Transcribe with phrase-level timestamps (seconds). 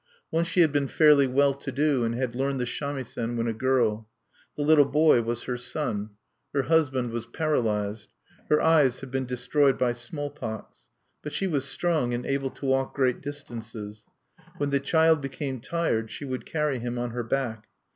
[0.31, 3.53] Once she had been fairly well to do, and had learned the samisen when a
[3.53, 4.09] girl.
[4.57, 6.09] The little boy was her son.
[6.55, 8.11] Her husband was paralyzed.
[8.49, 10.89] Her eyes had been destroyed by smallpox.
[11.21, 14.03] But she was strong, and able to walk great distances.
[14.57, 17.67] When the child became tired, she would carry him on her back.